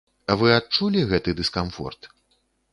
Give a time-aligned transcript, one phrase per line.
[0.41, 2.13] Вы адчулі гэты дыскамфорт?